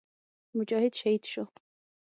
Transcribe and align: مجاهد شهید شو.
مجاهد 0.55 0.93
شهید 0.95 1.25
شو. 1.25 1.45